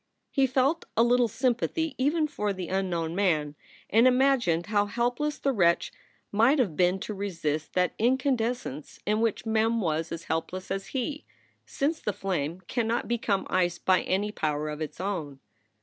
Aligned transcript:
He 0.31 0.47
felt 0.47 0.85
a 0.97 1.03
little 1.03 1.27
sympathy 1.27 1.93
even 1.99 2.25
for 2.27 2.53
the 2.53 2.69
unknown 2.69 3.13
man, 3.13 3.53
and 3.87 4.07
imagined 4.07 4.65
how 4.65 4.87
helpless 4.87 5.37
the 5.37 5.51
wretch 5.51 5.91
might 6.31 6.57
have 6.57 6.75
been 6.75 6.99
to 7.01 7.13
resist 7.13 7.43
i8 7.43 7.53
SOULS 7.53 7.61
FOR 7.61 7.61
SALE 7.61 7.71
that 7.73 7.93
incandescence 7.99 8.99
in 9.05 9.21
which 9.21 9.45
Mem 9.45 9.79
was 9.79 10.11
as 10.11 10.23
helpless 10.23 10.71
as 10.71 10.87
he, 10.87 11.23
since 11.67 11.99
the 11.99 12.13
flame 12.13 12.61
cannot 12.61 13.07
become 13.07 13.45
ice 13.47 13.77
by 13.77 14.01
any 14.01 14.31
power 14.31 14.69
of 14.69 14.81
its 14.81 14.99
own. 14.99 15.39